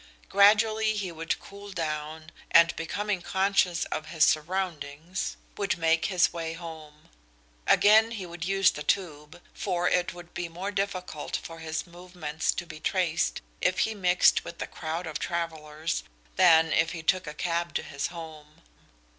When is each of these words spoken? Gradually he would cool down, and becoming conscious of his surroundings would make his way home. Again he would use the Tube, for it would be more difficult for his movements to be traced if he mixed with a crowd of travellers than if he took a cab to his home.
Gradually 0.29 0.95
he 0.95 1.11
would 1.11 1.39
cool 1.39 1.69
down, 1.71 2.31
and 2.49 2.75
becoming 2.75 3.21
conscious 3.21 3.85
of 3.91 4.07
his 4.07 4.25
surroundings 4.25 5.37
would 5.57 5.77
make 5.77 6.05
his 6.05 6.33
way 6.33 6.53
home. 6.53 7.09
Again 7.67 8.09
he 8.09 8.25
would 8.25 8.43
use 8.43 8.71
the 8.71 8.81
Tube, 8.81 9.39
for 9.53 9.87
it 9.87 10.11
would 10.11 10.33
be 10.33 10.49
more 10.49 10.71
difficult 10.71 11.37
for 11.37 11.59
his 11.59 11.85
movements 11.85 12.51
to 12.53 12.65
be 12.65 12.79
traced 12.79 13.41
if 13.61 13.81
he 13.85 13.93
mixed 13.93 14.43
with 14.43 14.59
a 14.63 14.65
crowd 14.65 15.05
of 15.05 15.19
travellers 15.19 16.03
than 16.35 16.73
if 16.73 16.93
he 16.93 17.03
took 17.03 17.27
a 17.27 17.35
cab 17.35 17.75
to 17.75 17.83
his 17.83 18.07
home. 18.07 18.63